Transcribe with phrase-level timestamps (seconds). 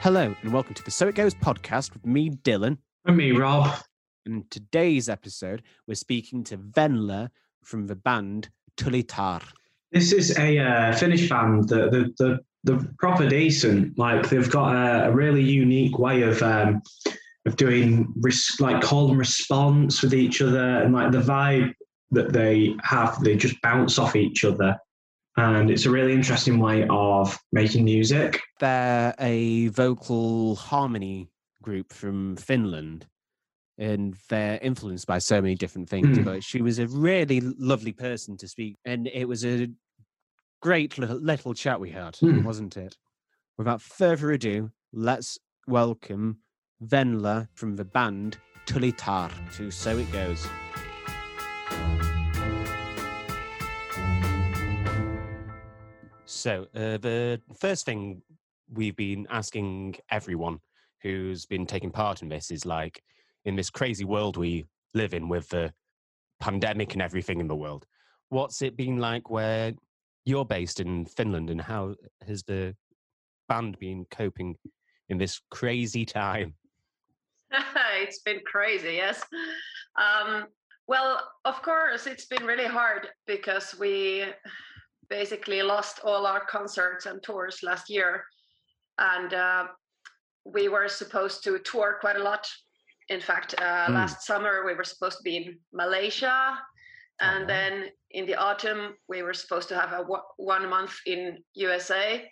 [0.00, 2.78] Hello, and welcome to the So It Goes podcast with me, Dylan.
[3.04, 3.80] And me, Rob.
[4.26, 7.30] In today's episode, we're speaking to Venla
[7.64, 9.42] from the band Tuuletar.
[9.90, 11.68] This is a uh, Finnish band.
[11.68, 13.98] The, the the the proper decent.
[13.98, 16.80] Like they've got a, a really unique way of um,
[17.44, 18.14] of doing
[18.60, 21.74] like call and response with each other, and like the vibe
[22.12, 24.78] that they have, they just bounce off each other.
[25.38, 28.40] And it's a really interesting way of making music.
[28.58, 31.30] They're a vocal harmony
[31.62, 33.06] group from Finland,
[33.78, 36.18] and they're influenced by so many different things.
[36.18, 36.24] Mm.
[36.24, 39.68] But she was a really lovely person to speak, and it was a
[40.60, 42.42] great little, little chat we had, Mm.
[42.42, 42.96] wasn't it?
[43.56, 46.38] Without further ado, let's welcome
[46.84, 50.48] Venla from the band Tuuletar to So It Goes.
[56.38, 58.22] So, uh, the first thing
[58.72, 60.60] we've been asking everyone
[61.02, 63.02] who's been taking part in this is like,
[63.44, 64.64] in this crazy world we
[64.94, 65.72] live in with the
[66.38, 67.86] pandemic and everything in the world,
[68.28, 69.72] what's it been like where
[70.24, 72.76] you're based in Finland and how has the
[73.48, 74.54] band been coping
[75.08, 76.54] in this crazy time?
[77.96, 79.24] it's been crazy, yes.
[79.96, 80.46] Um,
[80.86, 84.26] well, of course, it's been really hard because we
[85.10, 88.24] basically lost all our concerts and tours last year.
[88.98, 89.66] And uh,
[90.44, 92.46] we were supposed to tour quite a lot.
[93.08, 93.94] In fact, uh, Mm.
[93.94, 96.58] last summer we were supposed to be in Malaysia.
[97.20, 97.46] And wow.
[97.46, 97.72] then
[98.10, 100.04] in the autumn, we were supposed to have a
[100.36, 102.30] one month in USA.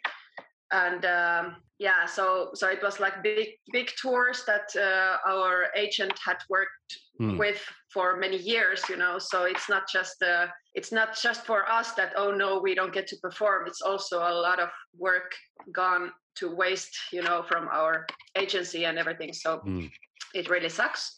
[0.73, 6.13] And um, yeah, so so it was like big big tours that uh, our agent
[6.25, 6.71] had worked
[7.19, 7.39] Hmm.
[7.39, 11.67] with for many years you know so it's not just uh, it's not just for
[11.67, 14.69] us that oh no we don't get to perform it's also a lot of
[14.99, 15.33] work
[15.73, 18.07] gone to waste you know from our
[18.37, 19.91] agency and everything so Mm.
[20.35, 21.17] it really sucks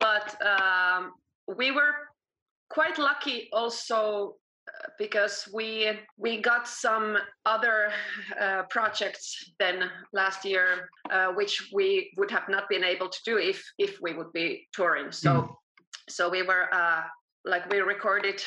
[0.00, 1.12] but um,
[1.56, 1.94] we were
[2.68, 4.34] quite lucky also
[4.98, 7.90] because we we got some other
[8.40, 13.38] uh, projects than last year, uh, which we would have not been able to do
[13.38, 15.12] if if we would be touring.
[15.12, 15.54] So Mm.
[16.08, 17.02] so we were uh,
[17.44, 18.42] like we recorded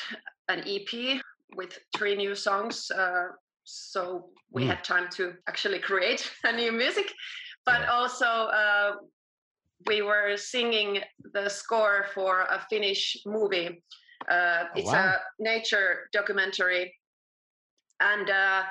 [0.48, 1.22] an EP
[1.56, 2.90] with three new songs.
[2.92, 3.28] Uh,
[3.64, 4.68] so we Mm.
[4.68, 7.14] had time to actually create a new music,
[7.66, 7.92] but Yeah.
[7.98, 8.26] also
[8.62, 8.92] uh,
[9.88, 11.02] we were singing
[11.34, 13.84] the score for a Finnish movie.
[14.30, 15.16] Uh, Oh, it's wow.
[15.16, 16.94] a nature documentary,
[18.00, 18.64] and uh,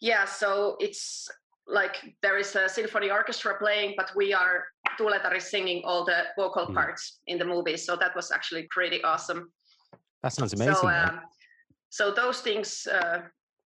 [0.00, 1.28] yeah, so it's
[1.66, 4.64] like there is a symphony orchestra playing, but we are
[4.98, 6.74] Tuletari singing all the vocal Mm.
[6.74, 7.76] parts in the movie.
[7.76, 9.52] So that was actually pretty awesome.
[10.22, 10.74] That sounds amazing.
[10.74, 11.20] So, um,
[11.90, 13.22] so those things, uh,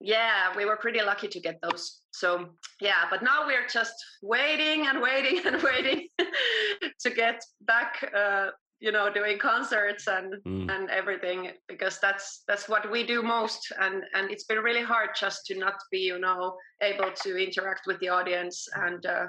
[0.02, 2.02] yeah, we were pretty lucky to get those.
[2.12, 6.10] So yeah, but now we're just waiting and waiting and waiting
[7.00, 8.50] to get back, uh,
[8.80, 10.70] you know, doing concerts and Mm.
[10.70, 13.72] and everything because that's that's what we do most.
[13.80, 17.88] And and it's been really hard just to not be, you know, able to interact
[17.88, 19.28] with the audience and uh,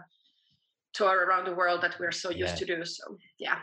[0.92, 2.66] tour around the world that we're so used Yeah.
[2.66, 2.84] to do.
[2.84, 3.04] So
[3.38, 3.58] yeah.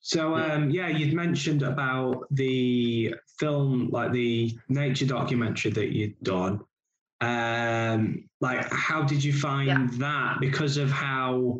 [0.00, 6.60] So um, yeah, you'd mentioned about the film, like the nature documentary that you'd done.
[7.20, 9.86] Um, like, how did you find Yeah.
[9.98, 10.40] that?
[10.40, 11.58] Because of how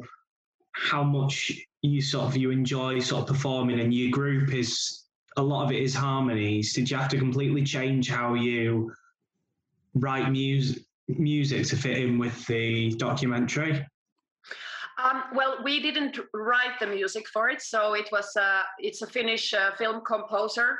[0.73, 5.05] how much you sort of you enjoy sort of performing, and your group is
[5.37, 6.72] a lot of it is harmonies.
[6.72, 8.93] Did you have to completely change how you
[9.94, 13.87] write music music to fit in with the documentary?
[15.03, 19.06] Um, well, we didn't write the music for it, so it was uh, it's a
[19.06, 20.79] Finnish uh, film composer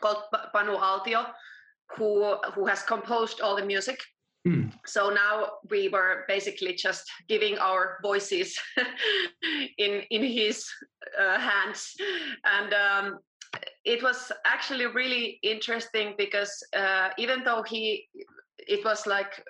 [0.00, 1.26] called Pa- Panu Aaltio,
[1.96, 4.00] who who has composed all the music.
[4.44, 4.70] Hmm.
[4.86, 8.58] So now we were basically just giving our voices
[9.78, 10.66] in in his
[11.20, 11.94] uh, hands,
[12.44, 13.18] and um,
[13.84, 18.08] it was actually really interesting because uh, even though he
[18.58, 19.44] it was like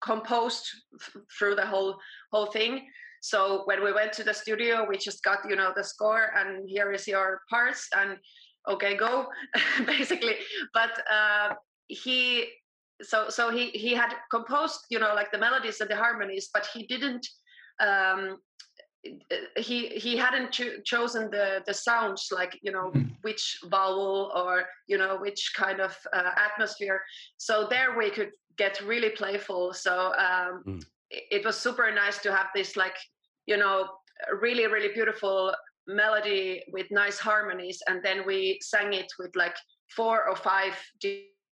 [0.00, 0.64] composed
[1.00, 1.98] f- through the whole
[2.32, 2.88] whole thing.
[3.22, 6.66] So when we went to the studio we just got you know the score and
[6.66, 8.16] here is your parts and
[8.66, 9.26] okay go
[9.86, 10.36] basically.
[10.72, 11.54] But uh,
[11.88, 12.46] he
[13.02, 16.66] so so he he had composed you know like the melodies and the harmonies but
[16.72, 17.26] he didn't
[17.80, 18.38] um
[19.56, 23.10] he he hadn't cho- chosen the the sounds like you know Mm.
[23.22, 27.00] which vowel or you know which kind of uh, atmosphere
[27.36, 30.82] so there we could get really playful so um Mm.
[31.10, 32.96] it, it was super nice to have this like
[33.46, 33.88] you know
[34.40, 35.54] really really beautiful
[35.86, 39.56] melody with nice harmonies and then we sang it with like
[39.96, 40.74] four or five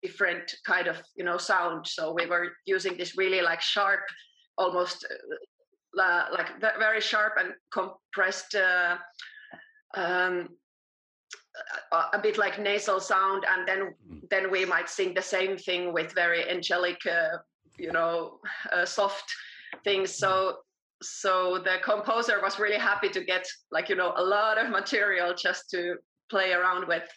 [0.03, 1.87] different kind of you know sound.
[1.87, 4.01] So we were using this really like sharp
[4.57, 5.07] almost
[5.99, 8.97] uh, like very sharp and compressed uh,
[9.95, 10.49] um,
[12.13, 13.45] a, bit like nasal sound.
[13.49, 14.29] And then mm.
[14.31, 17.39] then we might sing the same thing with very angelic uh,
[17.79, 18.39] you know
[18.73, 19.33] uh, soft
[19.85, 20.15] things.
[20.15, 20.55] So mm.
[21.03, 25.35] so the composer was really happy to get like you know a lot of material
[25.35, 25.97] just to
[26.31, 27.09] play around with.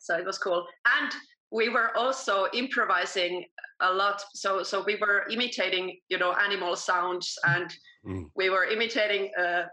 [0.00, 0.66] So it was cool.
[0.86, 1.12] And
[1.50, 3.44] we were also improvising
[3.80, 7.74] a lot so so we were imitating you know animal sounds and
[8.06, 8.24] mm.
[8.36, 9.64] we were imitating uh,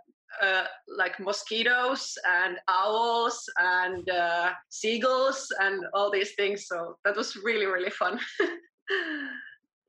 [0.41, 0.63] uh,
[0.97, 7.65] like mosquitoes and owls and uh, seagulls and all these things so that was really
[7.65, 9.27] really fun yeah.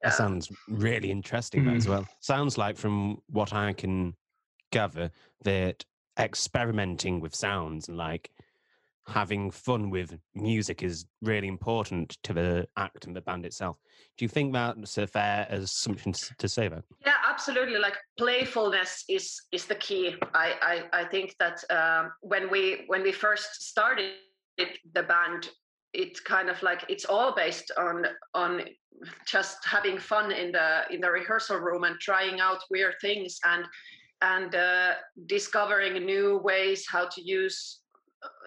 [0.03, 1.77] that sounds really interesting mm.
[1.77, 4.15] as well sounds like from what i can
[4.71, 5.11] gather
[5.45, 5.85] that
[6.19, 8.31] experimenting with sounds and like
[9.09, 13.77] having fun with music is really important to the act and the band itself.
[14.17, 16.85] Do you think that's a fair assumption to say that?
[17.05, 17.79] Yeah, absolutely.
[17.79, 20.17] Like playfulness is is the key.
[20.35, 24.13] I I, I think that um, when we when we first started
[24.59, 25.51] the band,
[25.95, 28.63] it kind of like it's all based on on
[29.27, 33.65] just having fun in the in the rehearsal room and trying out weird things and
[34.21, 34.95] and uh,
[35.27, 37.81] discovering new ways how to use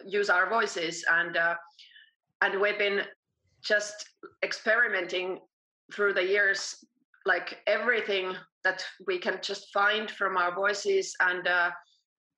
[0.05, 1.03] use our voices.
[1.09, 1.55] And uh,
[2.41, 3.01] and we've been
[3.63, 4.09] just
[4.43, 5.39] experimenting
[5.93, 6.83] through the years
[7.25, 11.13] like everything that we can just find from our voices.
[11.19, 11.71] And uh,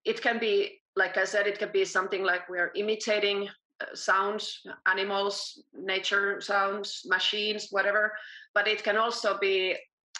[0.05, 3.47] it can be like i said it can be something like we're imitating
[3.81, 8.13] uh, sounds animals nature sounds machines whatever.
[8.53, 9.75] But it can also be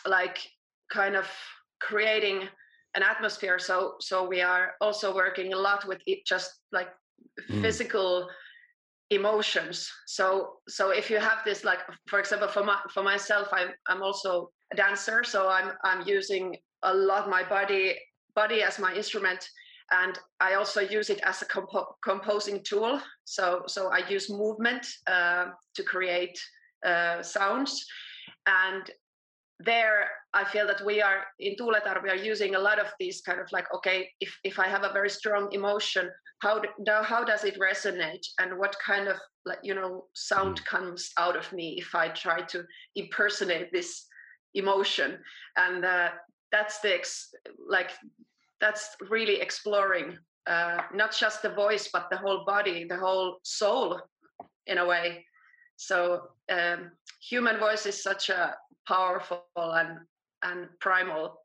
[0.07, 0.39] like
[0.91, 1.27] kind of
[1.79, 2.47] creating
[2.95, 3.59] an atmosphere.
[3.59, 6.89] So so we are also working a lot with it just like
[7.49, 7.61] mm.
[7.61, 8.27] physical
[9.09, 13.69] emotions so so if you have this like for example for my for myself i'm
[13.87, 17.95] i'm also a dancer so i'm i'm using a lot my body
[18.35, 19.47] body as my instrument
[19.91, 24.85] and i also use it as a compo- composing tool so so i use movement
[25.07, 26.39] uh, to create
[26.85, 27.85] uh, sounds
[28.47, 28.89] and
[29.59, 33.21] there i feel that we are in tuuletar we are using a lot of these
[33.21, 36.09] kind of like okay if, if i have a very strong emotion
[36.43, 36.67] how do,
[37.03, 38.25] how does it resonate?
[38.37, 39.15] And what kind of
[39.45, 40.65] like you know sound mm.
[40.65, 42.63] comes out of me if i try to
[42.95, 44.05] impersonate this
[44.53, 45.19] emotion?
[45.55, 46.09] And uh,
[46.51, 47.33] that's the ex-
[47.67, 47.91] like
[48.59, 54.01] that's really exploring uh, not just the voice but the whole body the whole soul
[54.67, 55.25] in a way
[55.85, 56.91] so um,
[57.21, 58.55] human voice is such a
[58.87, 59.99] powerful and
[60.43, 61.39] and primal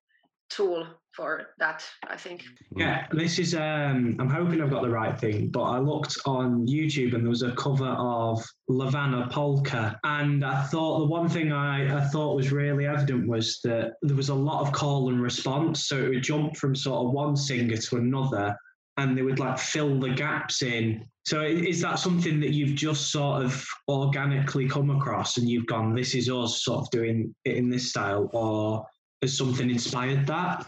[0.50, 2.42] tool for that i think.
[2.76, 6.66] Yeah this is um i'm hoping i've got the right thing but i looked on
[6.66, 11.52] youtube and there was a cover of Ievan Polkka and i thought the one thing
[11.52, 15.20] i i thought was really evident was that there was a lot of call and
[15.20, 18.56] response so it would jump from sort of one singer to another
[18.98, 23.12] and they would like fill the gaps in so is that something that you've just
[23.12, 27.54] sort of organically come across and you've gone, this is us sort of doing it
[27.54, 28.86] in this style, or
[29.20, 30.66] has something inspired that?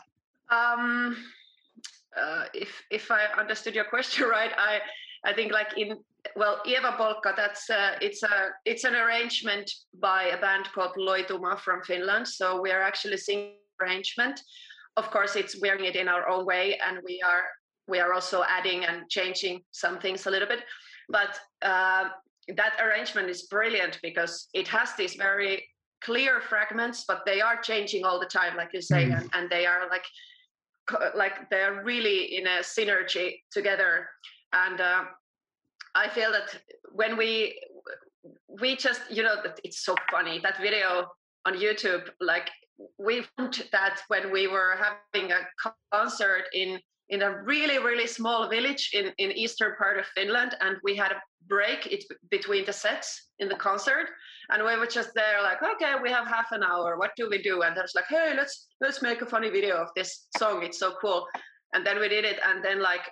[0.50, 1.16] Um,
[2.14, 4.80] uh, if if I understood your question right, I
[5.24, 5.96] I think like in
[6.36, 11.58] well Ievan Polkka, that's uh, it's a it's an arrangement by a band called Loituma
[11.58, 12.28] from Finland.
[12.28, 14.38] So we are actually singing arrangement.
[14.98, 17.44] Of course, it's wearing it in our own way, and we are
[17.90, 20.60] we are also adding and changing some things a little bit.
[21.08, 22.10] But uh,
[22.56, 25.66] that arrangement is brilliant because it has these very
[26.02, 29.18] clear fragments, but they are changing all the time, like you say, mm.
[29.18, 30.04] and, and they are like
[31.14, 34.08] like they're really in a synergy together.
[34.52, 35.04] And uh,
[35.94, 36.60] I feel that
[36.92, 37.60] when we
[38.60, 41.06] we just you know it's so funny that video
[41.46, 42.50] on YouTube like
[42.98, 45.40] we found that when we were having a
[45.92, 46.78] concert in
[47.10, 51.12] in a really really small village in in eastern part of finland and we had
[51.12, 54.08] a break it, between the sets in the concert.
[54.50, 56.96] And we were just there like okay we have half an hour.
[56.96, 57.62] What do we do?
[57.62, 60.62] And there's like hey let's let's make a funny video of this song.
[60.62, 61.26] It's so cool.
[61.74, 63.06] And then we did it and then like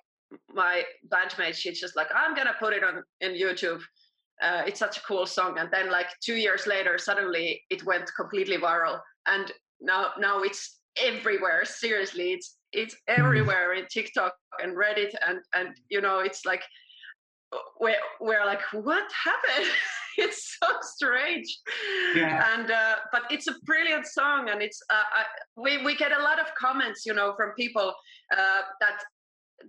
[0.52, 3.80] my bandmate she's just like i'm gonna put it on in youtube.
[4.42, 5.58] Uh, it's such a cool song.
[5.58, 9.00] And then like two years later suddenly it went completely viral.
[9.26, 9.50] And
[9.80, 11.64] now now it's everywhere.
[11.64, 13.20] Seriously it's it's mm-hmm.
[13.20, 16.62] everywhere in TikTok and Reddit and and you know it's like
[17.80, 19.70] we're, we're like what happened
[20.18, 21.46] it's so strange
[22.14, 22.54] yeah.
[22.54, 25.24] and uh, but it's a brilliant song and it's uh, I,
[25.56, 27.94] we, we get a lot of comments you know from people
[28.36, 29.02] uh, that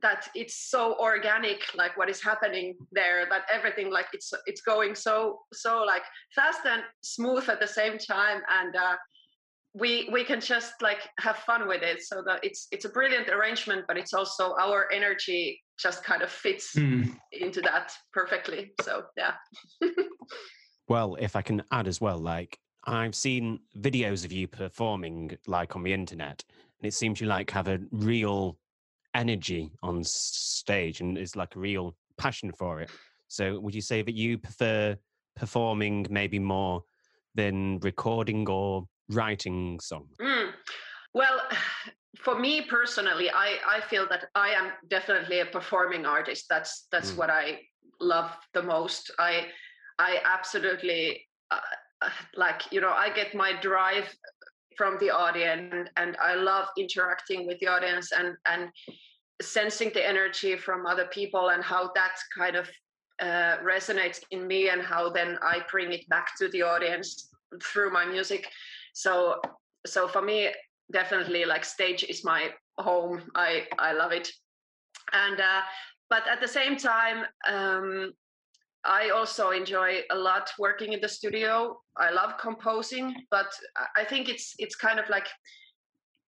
[0.02, 4.94] that it's so organic like what is happening there that everything like it's it's going
[4.94, 6.04] so so like
[6.36, 8.96] fast and smooth at the same time and uh,
[9.74, 13.30] we we can just like have fun with it so that it's it's a brilliant
[13.30, 17.16] arrangement but it's also our energy just kind of fits mm.
[17.32, 18.72] into that perfectly.
[18.82, 19.34] So yeah.
[20.88, 25.76] Well if i can add as well like i've seen videos of you performing like
[25.76, 26.44] on the internet
[26.82, 28.58] and it seems you like have a real
[29.14, 32.90] energy on stage and it's like a real passion for it.
[33.28, 34.98] So would you say that you prefer
[35.36, 36.84] performing maybe more
[37.36, 40.16] than recording or writing songs?
[40.22, 40.52] Mm.
[41.14, 41.40] Well,
[42.18, 46.46] for me personally, I, I feel that I am definitely a performing artist.
[46.50, 47.18] That's that's mm.
[47.18, 47.60] what I
[48.00, 49.12] love the most.
[49.20, 49.48] I
[50.00, 51.60] I absolutely uh,
[52.02, 54.14] uh, like you know I get my drive
[54.78, 58.70] from the audience and, and I love interacting with the audience and and
[59.42, 62.70] sensing the energy from other people and how that kind of
[63.22, 67.30] uh, resonates in me and how then I bring it back to the audience
[67.64, 68.50] through my music.
[69.00, 69.40] So
[69.86, 70.50] so for me,
[70.92, 73.22] definitely like stage is my home.
[73.34, 74.28] I I love it,
[75.14, 75.62] and uh,
[76.10, 77.26] but at the same time.
[77.48, 78.14] Um,
[78.86, 81.82] I also enjoy a lot working in the studio.
[81.98, 83.52] I love composing, but
[83.98, 85.28] I think it's it's kind of like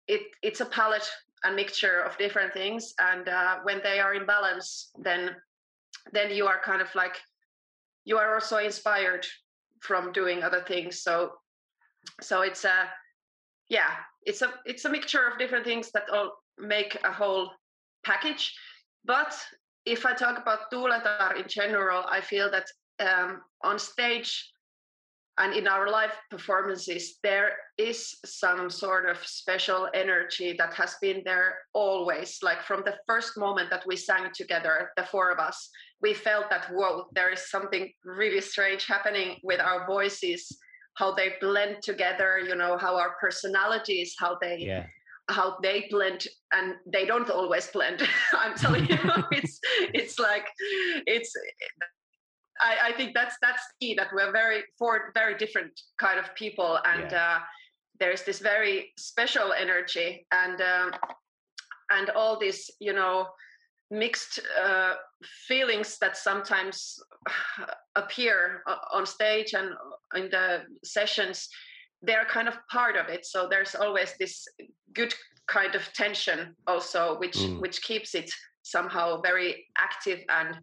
[0.08, 1.10] it it's a palette,
[1.46, 5.36] a mixture of different things, and uh, when they are in balance, then
[6.12, 7.18] then you are kind of like
[8.04, 9.26] you are also inspired
[9.80, 11.32] from doing other things so
[12.22, 12.90] so it's a
[13.70, 13.92] yeah
[14.24, 17.52] it's a it's a mixture of different things that all make a whole
[18.04, 18.54] package.
[19.06, 19.34] But
[19.86, 22.68] if i talk about tuuletar in general i feel that
[23.00, 24.52] um, on stage
[25.40, 31.22] and in our live performances there is some sort of special energy that has been
[31.26, 32.38] there always.
[32.44, 35.70] Like from the first moment that we sang together the four of us
[36.02, 40.60] we felt that whoa there is something really strange happening with our voices
[40.96, 44.86] how they blend together you know how our personalities how they yeah.
[45.30, 48.02] how they blend and they don't always blend
[48.34, 48.98] i'm telling you
[49.32, 49.60] it's
[49.94, 50.46] it's like
[51.08, 51.34] it's
[52.60, 56.78] I, I, think that's that's key that we're very four very different kind of people
[56.86, 57.38] and yeah.
[57.38, 57.40] uh,
[58.00, 60.92] there's this very special energy and um,
[61.90, 63.28] and all this you know
[63.92, 64.94] mixed uh,
[65.48, 66.98] feelings that sometimes
[67.96, 69.70] appear on stage and
[70.16, 71.50] in the sessions
[72.02, 73.26] they're kind of part of it.
[73.26, 74.48] So there's always this
[74.94, 75.14] good
[75.48, 77.60] kind of tension also which mm.
[77.60, 78.32] which keeps it
[78.64, 80.58] somehow very active and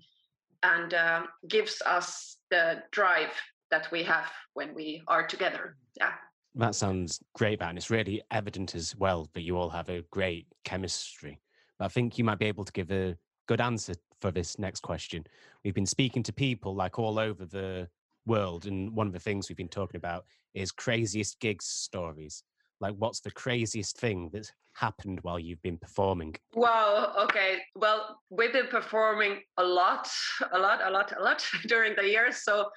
[0.63, 3.31] and uh, gives us the drive
[3.71, 5.77] that we have when we are together.
[5.97, 6.13] Yeah.
[6.55, 10.47] That sounds great and it's really evident as well that you all have a great
[10.65, 11.39] chemistry
[11.79, 13.17] but I think you might be able to give a
[13.47, 15.25] good answer for this next question.
[15.65, 17.89] We've been speaking to people like all over the
[18.27, 22.43] world, and one of the things we've been talking about is craziest gigs stories.
[22.81, 26.37] Like, what's the craziest thing that's happened while you've been performing?
[26.55, 27.13] Wow.
[27.25, 27.59] Okay.
[27.75, 30.09] Well, we've been performing a lot,
[30.53, 32.45] a lot, a lot, a lot during the years.
[32.45, 32.69] So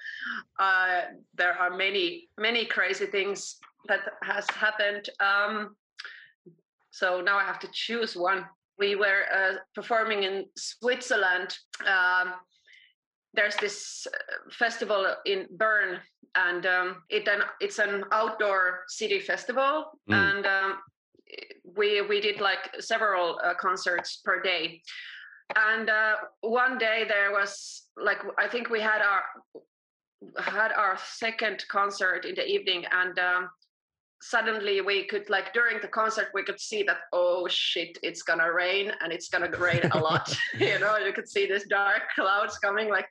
[0.58, 1.02] uh,
[1.34, 5.08] there are many, many crazy things that has happened.
[5.20, 5.76] Um,
[6.90, 8.44] so now I have to choose one
[8.82, 11.50] we were uh, performing in Switzerland.
[11.86, 12.34] Um,
[13.32, 16.00] there's this uh, festival in Bern,
[16.34, 19.74] and um, it an, it's an outdoor city festival,
[20.10, 20.14] mm.
[20.24, 20.70] and um,
[21.76, 24.82] we we did like several uh, concerts per day.
[25.70, 27.52] And uh, one day there was
[28.08, 29.22] like I think we had our
[30.38, 33.42] had our second concert in the evening, and um,
[34.22, 38.52] suddenly we could like during the concert we could see that oh shit it's gonna
[38.52, 40.34] rain and it's gonna rain a lot.
[40.58, 43.08] You know you could see this dark clouds coming like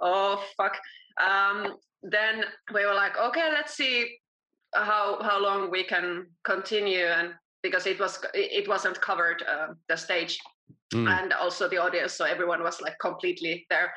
[0.00, 0.76] oh fuck.
[1.20, 4.18] Um, then we were like okay let's see
[4.74, 9.96] how how long we can continue and because it was it wasn't covered uh, the
[9.96, 10.38] stage
[10.94, 11.08] mm.
[11.08, 13.92] and also the audience so everyone was like completely there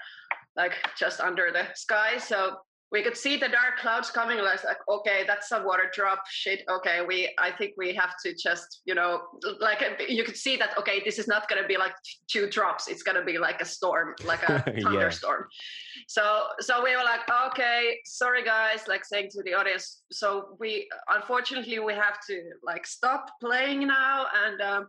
[0.56, 2.18] like just under the sky.
[2.18, 2.58] So
[2.94, 4.38] we could see the dark clouds coming.
[4.38, 6.22] I was like, okay, that's a water drop.
[6.30, 6.64] Shit.
[6.70, 7.34] Okay, we.
[7.40, 9.22] I think we have to just, you know,
[9.60, 10.78] like you could see that.
[10.78, 11.94] Okay, this is not gonna be like
[12.28, 12.88] two drops.
[12.88, 15.48] It's gonna be like a storm, like a thunderstorm.
[15.50, 16.04] yeah.
[16.08, 20.04] So, so we were like, okay, sorry guys, like saying to the audience.
[20.12, 24.88] So we, unfortunately, we have to like stop playing now, and um,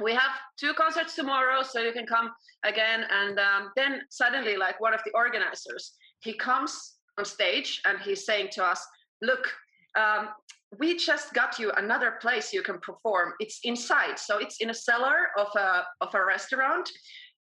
[0.00, 2.30] we have two concerts tomorrow, so you can come
[2.64, 3.04] again.
[3.10, 8.24] And um, then suddenly, like one of the organizers, he comes on stage and he's
[8.24, 8.84] saying to us,
[9.22, 9.52] look,
[9.98, 10.28] um,
[10.78, 13.32] we just got you another place you can perform.
[13.38, 16.90] It's inside, so it's in a cellar of a of a restaurant.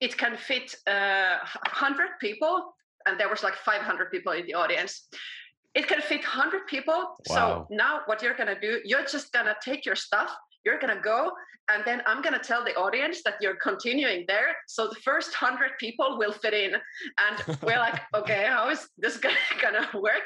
[0.01, 1.37] It can fit uh,
[1.67, 2.73] hundred people,
[3.05, 5.07] and there was like 500 people in the audience.
[5.73, 6.99] it can fit 100 people
[7.29, 7.35] Wow.
[7.37, 10.31] so now what you're gonna do you're just gonna take your stuff
[10.65, 11.31] you're gonna go
[11.69, 15.71] and then i'm gonna tell the audience that you're continuing there so the first 100
[15.79, 16.73] people will fit in.
[16.73, 20.25] And we're like okay how is this gonna, gonna work?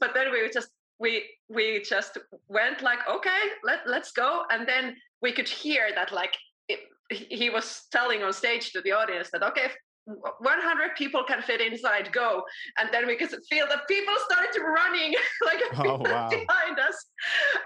[0.00, 0.68] But then we just
[1.00, 2.18] we we just
[2.48, 4.44] went like okay let, let's go.
[4.50, 6.36] And then we could hear that like
[6.68, 6.80] it,
[7.10, 9.68] he was telling on stage to the audience that okay
[10.08, 12.42] 100 people can fit inside go.
[12.78, 16.28] And then we could feel that people started running like Oh, wow.
[16.30, 17.06] behind us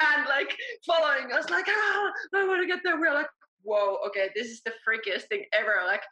[0.01, 0.57] and like
[0.87, 2.99] following us like ah i want to get there.
[2.99, 3.29] We're like
[3.63, 5.77] whoa okay this is the freakiest thing ever.
[5.87, 6.03] Like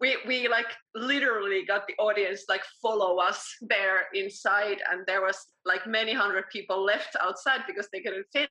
[0.00, 5.38] we we like literally got the audience like follow us there inside and there was
[5.64, 8.48] like many hundred people left outside because they couldn't fit.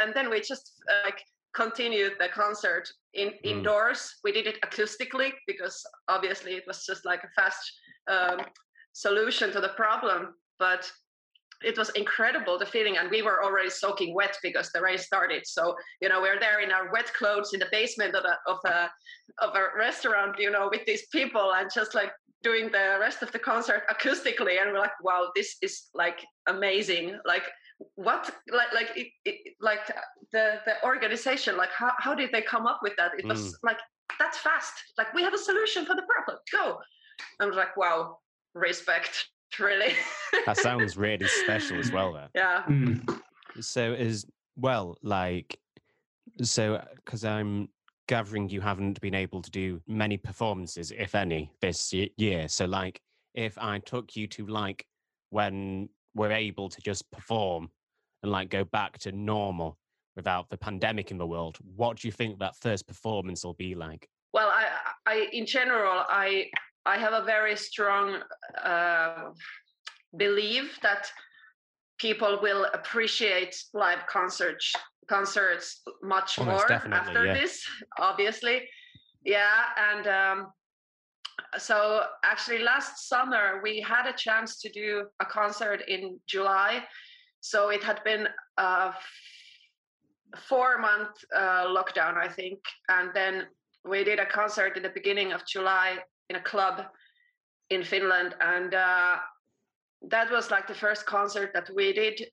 [0.00, 1.20] And then we just uh, like
[1.54, 3.38] continued the concert in Mm.
[3.44, 4.00] indoors.
[4.24, 5.76] We did it acoustically because
[6.08, 7.64] obviously it was just like a fast
[8.08, 8.40] um,
[8.92, 10.90] solution to the problem but
[11.64, 15.46] it was incredible the feeling and we were already soaking wet because the rain started.
[15.46, 18.58] So you know we're there in our wet clothes in the basement of a of
[18.66, 18.90] a
[19.38, 23.32] of a restaurant you know with these people and just like doing the rest of
[23.32, 24.60] the concert acoustically.
[24.60, 27.18] And we're like wow this is like amazing.
[27.24, 27.46] Like
[27.96, 29.86] what like like it, it, like
[30.32, 33.54] the the organization like how, how did they come up with that it was Mm.
[33.64, 33.78] like
[34.18, 36.78] that's fast like we have a solution for the problem go
[37.40, 38.18] i'm like wow
[38.54, 39.28] respect
[39.58, 39.92] really
[40.46, 42.12] That sounds really special as well.
[42.12, 42.28] There.
[42.34, 43.20] yeah Mm.
[43.60, 44.26] So as
[44.56, 45.56] well, like,
[46.42, 47.68] so because I'm
[48.08, 52.48] gathering you haven't been able to do many performances, if any, this year.
[52.48, 53.00] So like,
[53.34, 54.84] if I took you to like
[55.30, 57.70] when we're able to just perform
[58.22, 59.76] and like go back to normal
[60.16, 63.74] without the pandemic in the world, what do you think that first performance will be
[63.74, 64.08] like?
[64.34, 64.66] well i
[65.06, 66.50] i in general i
[66.84, 68.20] i have a very strong
[68.62, 69.30] uh,
[70.18, 71.10] belief that
[71.98, 74.72] people will appreciate live concerts
[75.08, 77.34] concerts much Oh, most more after yeah.
[77.34, 77.64] this
[77.98, 78.68] obviously
[79.24, 80.52] yeah and um
[81.58, 86.82] so actually last summer we had a chance to do a concert in july.
[87.40, 88.94] So it had been a
[90.48, 92.58] four month uh, lockdown i think.
[92.88, 93.46] And then
[93.84, 95.98] we did a concert in the beginning of July
[96.30, 96.84] in a club
[97.70, 99.16] in Finland, and uh,
[100.08, 102.26] that was like the first concert that we did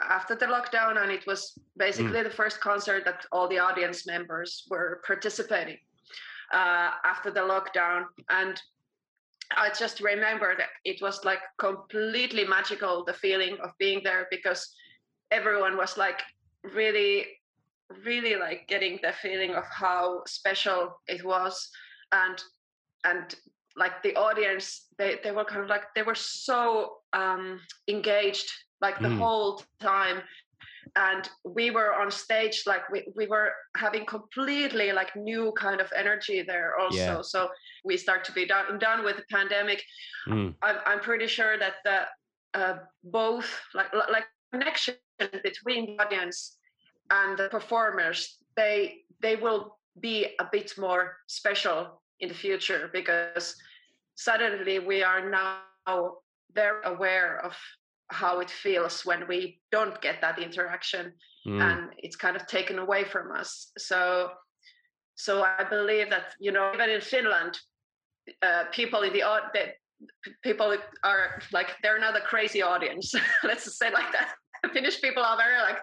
[0.00, 4.66] after the lockdown, and it was basically the first concert that all the audience members
[4.70, 5.78] were participating
[6.52, 8.60] uh, after the lockdown, and
[9.56, 14.74] I just remember that it was like completely magical the feeling of being there because
[15.30, 16.22] everyone was like
[16.74, 17.26] really
[18.04, 21.70] really like getting the feeling of how special it was.
[22.12, 22.42] And
[23.04, 23.34] and
[23.76, 29.02] like the audience they they were kind of like they were so um engaged like
[29.02, 29.18] the Mm.
[29.18, 30.22] whole time
[30.96, 35.92] and we were on stage like we, we were having completely like new kind of
[35.96, 36.96] energy there also.
[36.96, 37.20] Yeah.
[37.22, 37.48] so
[37.84, 39.82] we start to be done done with the pandemic.
[40.28, 42.02] Mm, I'm, I'm pretty sure that the
[42.54, 44.94] uh, both like like connection
[45.42, 46.58] between the audience
[47.10, 53.56] and the performers they they will be a bit more special in the future because
[54.14, 56.14] suddenly we are now
[56.54, 57.54] very aware of
[58.14, 61.12] how it feels when we don't get that interaction
[61.46, 63.50] mm, and it's kind of taken away from us.
[63.78, 64.30] So
[65.16, 67.54] so i believe that you know even in finland
[68.42, 69.66] uh, people in the au- the
[70.24, 73.14] p- people are like they're not a crazy audience.
[73.44, 74.34] Let's just say like that.
[74.72, 75.78] Finnish people are very like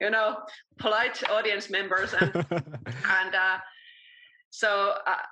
[0.00, 0.38] you know
[0.78, 2.32] polite audience members and
[3.20, 3.58] and uh,
[4.50, 5.22] so uh,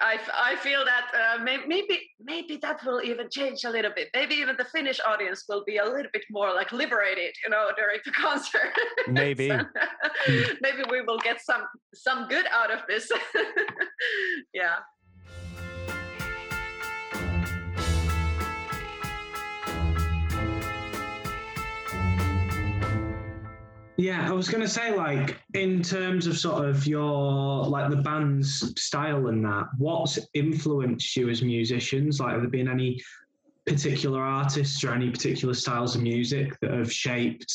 [0.00, 4.08] I, I feel that uh, may- maybe maybe that will even change a little bit.
[4.12, 7.70] Maybe even the Finnish audience will be a little bit more like liberated, you know,
[7.76, 8.72] during the concert.
[9.08, 9.50] Maybe.
[10.26, 11.62] So, maybe we will get some
[11.94, 13.10] some good out of this.
[14.52, 14.76] yeah.
[24.00, 27.96] Yeah, I was going to say, like, in terms of sort of your, like, the
[27.96, 32.20] band's style and that, what's influenced you as musicians?
[32.20, 33.00] Like, have there been any
[33.66, 37.52] particular artists or any particular styles of music that have shaped,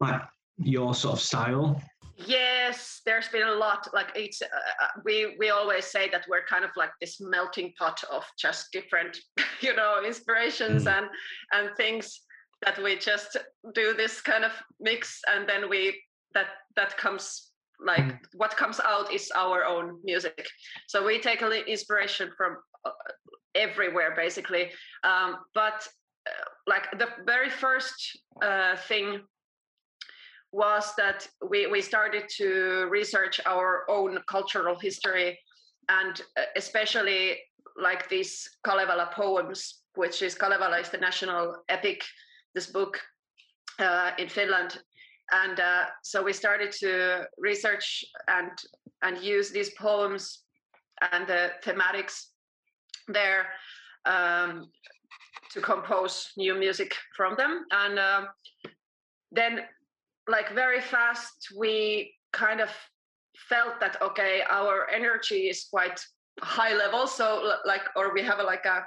[0.00, 0.22] like,
[0.56, 1.78] your sort of style?
[2.16, 3.86] Yes, there's been a lot.
[3.92, 7.74] Like it's, uh, uh, we we always say that we're kind of like this melting
[7.78, 9.18] pot of just different,
[9.60, 10.96] you know, inspirations Mm.
[10.96, 11.06] and
[11.52, 12.22] and things
[12.64, 13.36] that we just
[13.74, 16.02] do this kind of mix, and then we
[16.34, 18.18] that that comes like Mm.
[18.34, 20.48] what comes out is our own music.
[20.86, 22.90] So we take inspiration from uh,
[23.54, 24.70] everywhere basically,
[25.04, 25.86] um, but
[26.66, 29.20] like the very first uh, thing
[30.52, 35.38] was that we, we started to research our own cultural history
[35.88, 37.38] and uh, especially
[37.80, 42.02] like these Kalevala poems, which is Kalevala is the national epic,
[42.56, 42.98] this book
[43.78, 44.78] uh, in Finland.
[45.30, 48.50] And uh, so we started to research and
[49.02, 50.42] and use these poems
[51.12, 52.16] and the thematics
[53.08, 53.46] there
[54.06, 54.70] um,
[55.52, 57.66] to compose new music from them.
[57.70, 58.22] And uh,
[59.30, 59.60] then,
[60.26, 62.70] like very fast, we kind of
[63.48, 66.00] felt that okay, our energy is quite
[66.40, 67.06] high level.
[67.06, 68.86] So like, or we have like a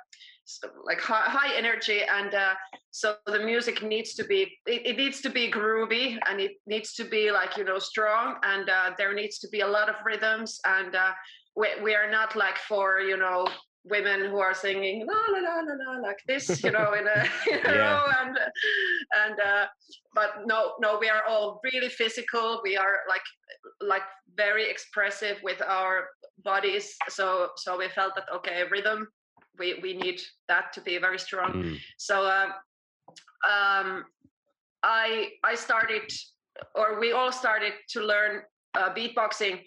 [0.83, 2.53] like high, high energy and uh,
[2.91, 6.93] so the music needs to be it, it, needs to be groovy and it needs
[6.93, 9.95] to be like you know strong and uh, there needs to be a lot of
[10.05, 11.11] rhythms and uh,
[11.55, 13.45] we, we are not like for you know
[13.85, 17.25] women who are singing la la la la la like this, you know, in a,
[17.47, 17.71] yeah.
[17.71, 18.37] row, and
[19.25, 19.65] and uh,
[20.13, 22.61] but no, no, we are all really physical.
[22.63, 23.21] We are like
[23.81, 24.03] like
[24.35, 26.07] very expressive with our
[26.43, 26.95] bodies.
[27.09, 29.07] So so we felt that okay, rhythm,
[29.59, 31.51] we we need that to be very strong.
[31.53, 31.77] Mm.
[31.97, 32.47] So uh,
[33.47, 34.05] um,
[34.83, 36.11] I I started,
[36.75, 38.41] or we all started to learn
[38.75, 39.61] uh, beatboxing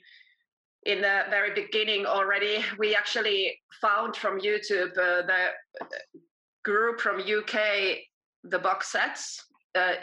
[0.84, 2.64] in the very beginning already.
[2.78, 5.50] We actually found from YouTube uh, the
[6.64, 7.98] group from UK,
[8.44, 9.38] the Boxettes.
[9.74, 9.94] Uh,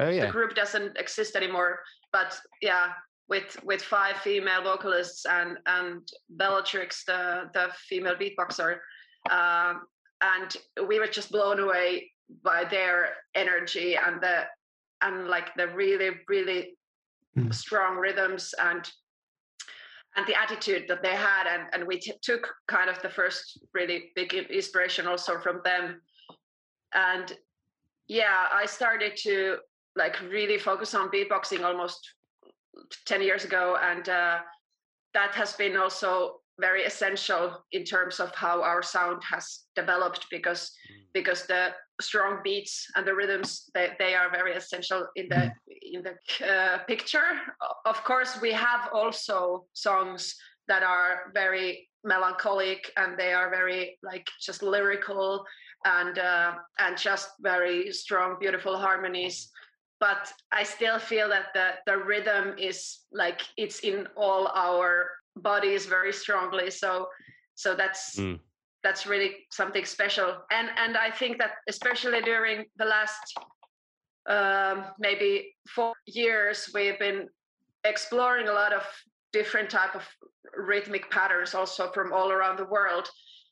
[0.00, 0.26] oh yeah.
[0.26, 1.80] The group doesn't exist anymore,
[2.12, 2.92] but yeah,
[3.28, 8.78] with with five female vocalists and and Bellatrix, the the female beatboxer,
[9.30, 9.74] uh,
[10.22, 10.56] and
[10.88, 12.10] we were just blown away
[12.42, 14.44] by their energy and the
[15.02, 16.76] and like the really really
[17.36, 17.54] mm.
[17.54, 18.90] strong rhythms and
[20.16, 21.46] and the attitude that they had.
[21.46, 26.00] And, and we t- took kind of the first really big inspiration also from them.
[26.94, 27.36] And
[28.08, 29.56] yeah i started to
[29.96, 32.14] like really focus on beatboxing almost
[33.06, 33.76] 10 years ago.
[33.82, 34.38] And uh,
[35.14, 40.72] that has been also very essential in terms of how our sound has developed because
[40.90, 41.04] mm.
[41.12, 41.68] because the
[42.00, 45.52] strong beats and the rhythms they, they are very essential in the mm.
[45.92, 47.40] in the uh, picture
[47.84, 50.34] of course we have also songs
[50.68, 55.44] that are very melancholic and they are very like just lyrical
[55.84, 59.50] and uh, and just very strong beautiful harmonies
[60.00, 65.86] but i still feel that the the rhythm is like it's in all our bodies
[65.86, 67.06] very strongly so
[67.54, 68.38] so that's mm
[68.86, 70.28] that's really something special.
[70.52, 73.24] And and I think that especially during the last
[74.28, 77.28] um, maybe four years, we've been
[77.84, 78.84] exploring a lot of
[79.32, 80.04] different type of
[80.56, 83.08] rhythmic patterns also from all around the world.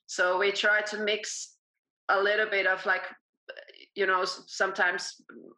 [0.07, 1.57] So we try to mix
[2.09, 3.07] a little bit of like
[3.97, 5.03] you know sometimes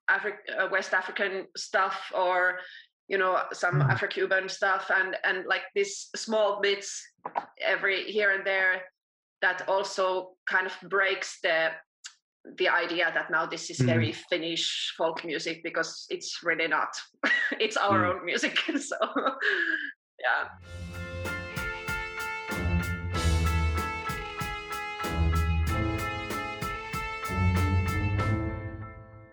[0.08, 2.60] Afri- uh, West African stuff or
[3.08, 3.88] you know some mm.
[3.88, 7.02] Afro-Cuban stuff and and like these small bits
[7.60, 8.82] every here and there
[9.42, 11.70] that also kind of breaks the
[12.58, 14.16] the idea that now this is very mm.
[14.30, 16.88] Finnish folk music because it's really not.
[17.60, 18.14] it's our mm.
[18.14, 18.56] own music.
[18.78, 18.96] so
[20.20, 20.48] yeah.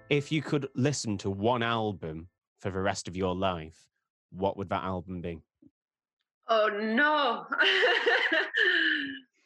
[0.09, 2.27] If you could listen to one album
[2.63, 3.77] for the rest of your life,
[4.31, 5.39] what would that album be?
[6.49, 7.45] Oh no.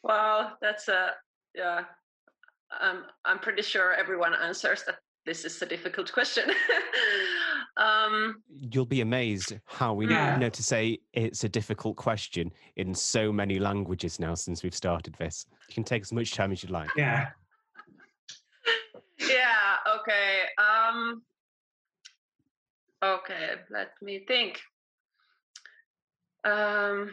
[0.02, 1.10] Wow, that's a
[1.54, 1.84] yeah.
[2.80, 6.50] Um, I'm pretty sure everyone answers that this is a difficult question.
[7.76, 10.36] um, You'll be amazed how we yeah.
[10.36, 15.14] know to say it's a difficult question in so many languages now since we've started
[15.18, 15.46] this.
[15.68, 16.90] You can take as much time as you'd like.
[16.96, 17.28] Yeah.
[19.18, 19.76] yeah.
[20.00, 20.42] Okay.
[20.58, 21.22] Um,
[23.02, 23.50] okay.
[23.70, 24.60] Let me think.
[26.44, 27.10] Um,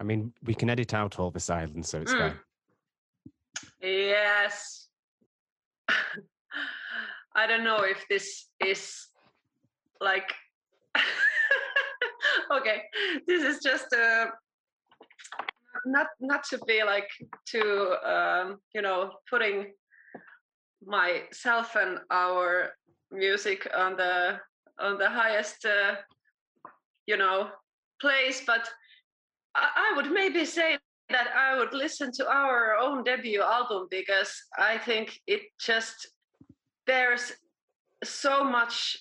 [0.00, 2.18] I mean, we can edit out all the silence, so it's mm.
[2.18, 2.38] fine.
[3.82, 4.88] Yes.
[7.36, 9.08] I don't know if this is
[10.00, 10.32] like
[12.52, 12.82] okay
[13.26, 14.26] this is just uh
[15.86, 17.08] not not to be like
[17.46, 17.62] to
[18.08, 19.72] um you know putting
[20.84, 22.70] myself and our
[23.10, 24.38] music on the
[24.78, 25.94] on the highest uh,
[27.06, 27.48] you know
[28.00, 28.68] place but
[29.54, 30.78] I would maybe say
[31.10, 36.08] that I would listen to our own debut album because I think it just
[36.86, 37.32] there's
[38.02, 38.96] so much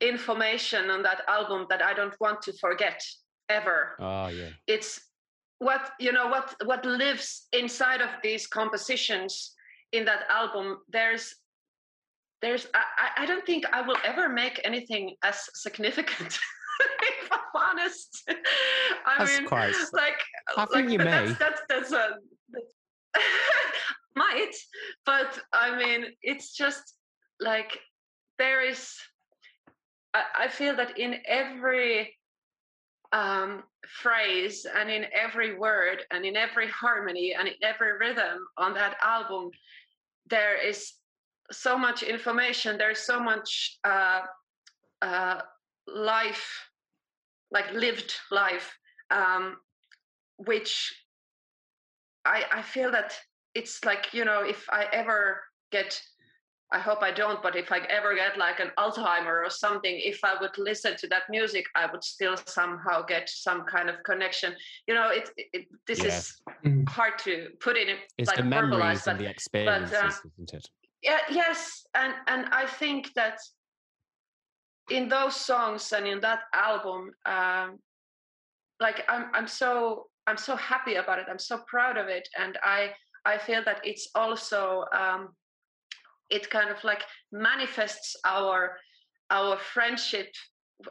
[0.00, 3.02] information on that album that I don't want to forget
[3.48, 3.96] ever.
[3.98, 4.50] Oh yeah.
[4.66, 5.00] It's
[5.58, 9.54] what you know what what lives inside of these compositions
[9.92, 11.34] in that album there's
[12.42, 16.38] there's I, I don't think I will ever make anything as significant.
[17.02, 20.20] if I'm honest, I That's mean, quite- like,
[20.56, 21.36] I like think you that's, may.
[21.38, 22.16] That's that's a
[22.50, 22.72] that's,
[24.16, 24.52] might,
[25.04, 26.94] but I mean, it's just
[27.40, 27.78] like
[28.38, 28.94] there is.
[30.14, 32.16] I, I feel that in every
[33.12, 38.72] um, phrase and in every word and in every harmony and in every rhythm on
[38.74, 39.50] that album,
[40.28, 40.92] there is
[41.52, 42.78] so much information.
[42.78, 44.22] There's so much uh,
[45.02, 45.40] uh,
[45.86, 46.68] life,
[47.50, 48.76] like lived life,
[49.10, 49.56] um,
[50.36, 50.94] which
[52.24, 53.18] I, I feel that
[53.54, 56.00] it's like you know if I ever get
[56.72, 60.22] I hope I don't, but if I ever get like an Alzheimer or something, if
[60.22, 64.54] I would listen to that music, I would still somehow get some kind of connection.
[64.86, 66.08] You know, it, it this Yeah.
[66.08, 66.86] is Mm.
[66.90, 70.68] hard to put in It's like the memories verbalize, but and the experiences, isn't it?
[71.02, 73.38] Yeah, yes, and and I think that
[74.90, 77.78] in those songs and in that album, um,
[78.80, 81.26] like I'm I'm so I'm so happy about it.
[81.30, 82.90] I'm so proud of it, and I
[83.24, 85.28] I feel that it's also um,
[86.30, 88.76] it kind of like manifests our
[89.30, 90.28] our friendship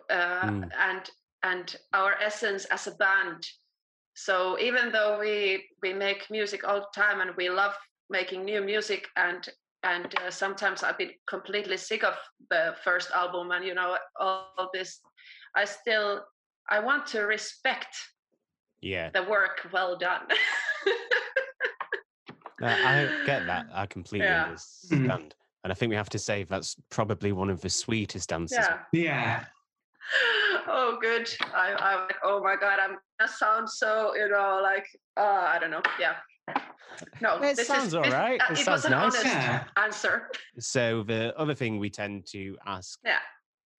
[0.10, 0.70] uh, Mm.
[0.78, 1.10] and
[1.44, 3.44] and our essence as a band.
[4.14, 7.76] So even though we we make music all the time and we love
[8.10, 9.48] making new music and
[9.84, 12.16] and uh, sometimes I've been completely sick of
[12.50, 15.00] the first album and you know all, all this,
[15.56, 16.24] I still
[16.70, 17.96] I want to respect
[18.82, 20.28] Yeah, the work well done.
[22.62, 23.68] Uh, I get that.
[23.74, 24.44] I completely Yeah.
[24.44, 25.34] understand.
[25.64, 28.80] And I think we have to say that's probably one of the sweetest dances yeah.
[28.92, 29.46] Yeah.
[30.68, 31.28] Oh, good.
[31.56, 34.86] I, I'm like, oh my god, I'm gonna sound so, you know, like,
[35.18, 35.82] uh, I don't know.
[36.00, 36.16] Yeah.
[37.22, 39.16] No, It this sounds is, all this- uh, It it sounds was an nice.
[39.16, 39.64] honest Yeah.
[39.78, 40.32] answer.
[40.60, 43.20] So the other thing we tend to ask Yeah.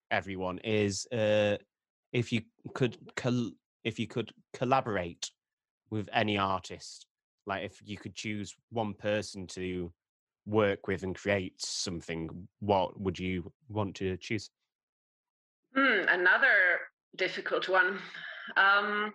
[0.09, 1.57] everyone is uh,
[2.13, 2.41] if you
[2.73, 3.51] could col-
[3.83, 5.31] if you could collaborate
[5.89, 7.07] with any artist,
[7.45, 9.91] like if you could choose one person to
[10.45, 14.49] work with and create something, what would you want to choose?
[15.75, 16.79] Hmm, another
[17.15, 17.99] difficult one.
[18.57, 19.13] Um,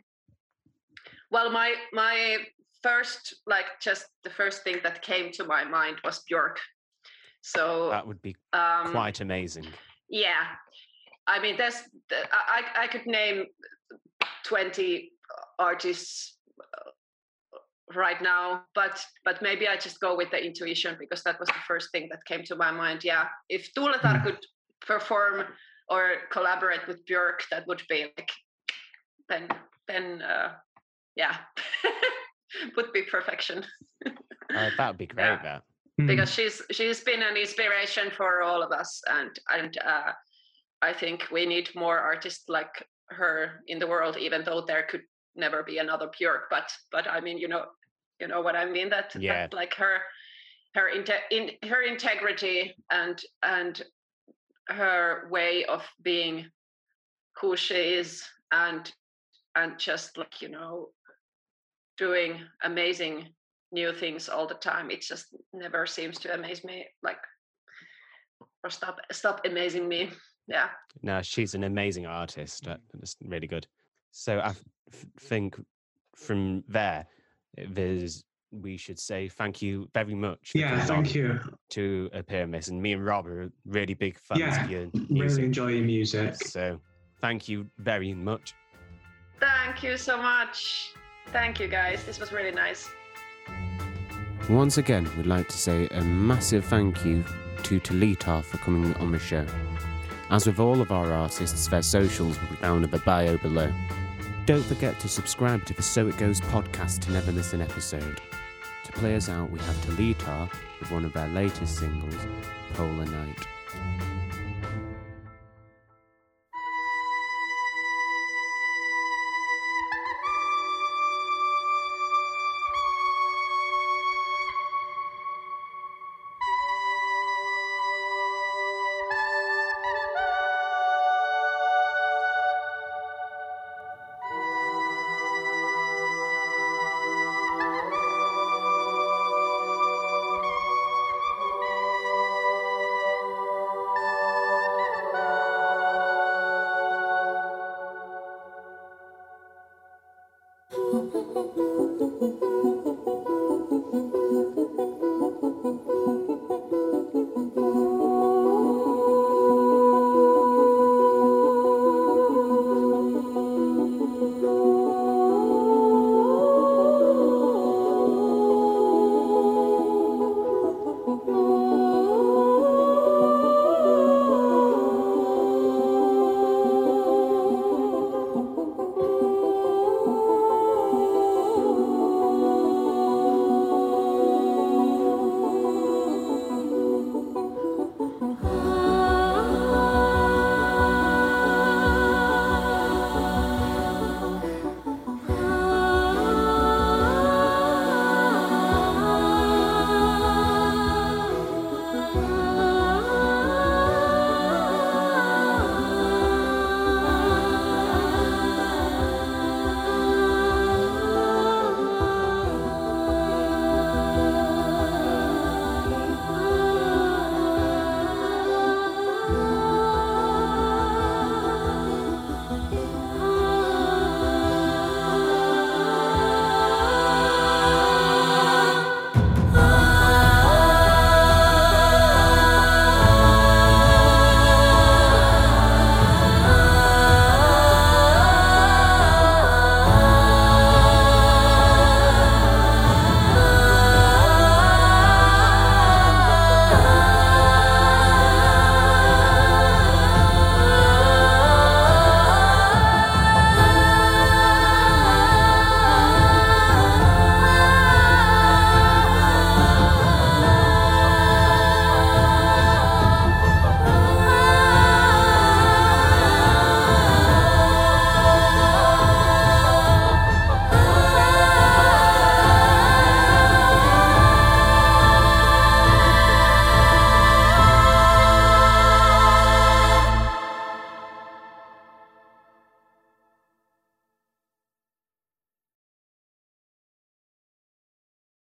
[1.31, 2.39] well, my my
[2.87, 6.57] first, like, just the first thing that came to my mind was Björk.
[7.43, 9.67] So That would be um, quite amazing.
[10.09, 10.45] Yeah,
[11.27, 11.79] I mean, there's
[12.57, 13.39] I I could name
[14.45, 15.11] twenty
[15.59, 16.91] artists uh,
[18.05, 18.45] right now,
[18.75, 18.95] but
[19.25, 22.25] but maybe I just go with the intuition because that was the first thing that
[22.31, 23.05] came to my mind.
[23.05, 24.25] Yeah, if Tuuletar Mm.
[24.25, 24.41] could
[24.81, 25.37] perform
[25.89, 28.31] or collaborate with Björk, that would be like
[29.29, 29.49] then
[29.89, 30.49] then uh,
[31.17, 31.37] yeah,
[32.77, 33.65] would be perfection
[34.55, 35.25] Uh, that would be great.
[35.25, 35.43] Yeah.
[35.43, 35.63] That
[35.99, 36.07] Mm.
[36.09, 40.13] because she's she's been an inspiration for all of us and and uh,
[40.83, 45.05] i think we need more artists like her in the world even though there could
[45.37, 47.65] never be another björk but but i mean you know
[48.21, 49.47] you know what i mean that, that, Yeah.
[49.53, 49.97] like her
[50.75, 53.83] her inte- in her integrity and and
[54.69, 56.51] her way of being
[57.41, 58.93] who she is and
[59.55, 60.91] and just like you know
[61.99, 63.29] doing amazing
[63.73, 67.19] new things all the time it just never seems to amaze me like
[68.63, 70.11] or stop stop amazing me
[70.47, 70.69] yeah
[71.03, 72.65] no, she's an amazing artist.
[72.95, 73.67] That's really good.
[74.13, 74.65] So I f-
[75.21, 75.61] think
[76.15, 77.07] from there,
[77.69, 80.53] there's we should say thank you very much.
[80.55, 81.39] Yeah, thank you.
[81.71, 85.45] To appear miss, and me and Rob are really big fans Yeah, of your Really
[85.45, 86.35] enjoy your music.
[86.37, 86.79] So
[87.21, 88.55] thank you very much.
[89.41, 90.95] thank you so much
[91.33, 92.89] thank you guys this was really nice
[94.49, 97.25] Once again, we'd like to say a massive thank you
[97.65, 99.45] to Tuuletar for coming on the show.
[100.31, 103.73] As with all of our artists, their socials will be found in the bio below.
[104.45, 108.21] Don't forget to subscribe to the So It Goes podcast to never miss an episode.
[108.85, 112.15] To play us out, we have Tuuletar with one of their latest singles,
[112.75, 113.47] Polar Night.